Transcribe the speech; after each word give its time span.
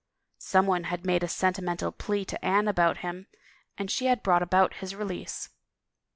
Someone 0.39 0.85
had 0.85 1.05
made 1.05 1.21
a 1.21 1.27
senti 1.27 1.61
mental 1.61 1.91
plea 1.91 2.25
to 2.25 2.43
Anne 2.43 2.67
about 2.67 3.01
him 3.05 3.27
and 3.77 3.91
she 3.91 4.07
had 4.07 4.23
brought 4.23 4.41
about 4.41 4.77
his 4.81 4.95
release. 4.95 5.51